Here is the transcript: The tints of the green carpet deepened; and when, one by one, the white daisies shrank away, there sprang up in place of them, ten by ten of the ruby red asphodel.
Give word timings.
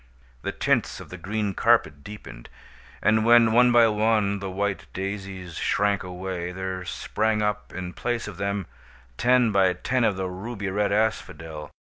The 0.41 0.51
tints 0.51 0.99
of 0.99 1.09
the 1.09 1.17
green 1.19 1.53
carpet 1.53 2.03
deepened; 2.03 2.49
and 3.03 3.23
when, 3.23 3.51
one 3.51 3.71
by 3.71 3.87
one, 3.87 4.39
the 4.39 4.49
white 4.49 4.87
daisies 4.93 5.57
shrank 5.57 6.01
away, 6.01 6.51
there 6.51 6.83
sprang 6.85 7.43
up 7.43 7.71
in 7.71 7.93
place 7.93 8.27
of 8.27 8.37
them, 8.37 8.65
ten 9.19 9.51
by 9.51 9.73
ten 9.73 10.03
of 10.03 10.15
the 10.15 10.27
ruby 10.27 10.71
red 10.71 10.91
asphodel. 10.91 11.69